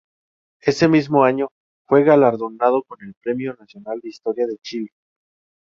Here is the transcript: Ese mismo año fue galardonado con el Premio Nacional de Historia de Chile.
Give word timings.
Ese 0.61 0.87
mismo 0.87 1.23
año 1.23 1.49
fue 1.85 2.03
galardonado 2.03 2.81
con 2.81 2.97
el 3.03 3.13
Premio 3.21 3.53
Nacional 3.59 3.99
de 4.01 4.09
Historia 4.09 4.47
de 4.47 4.57
Chile. 4.57 4.89